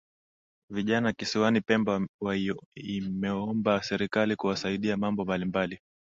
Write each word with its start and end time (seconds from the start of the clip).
Vijana 0.69 1.13
kisiwani 1.13 1.61
Pemba 1.61 2.07
waimeomba 2.21 3.83
Serikali 3.83 4.35
kuwasaidia 4.35 4.97
mambo 4.97 5.23
mbalimbali 5.23 5.79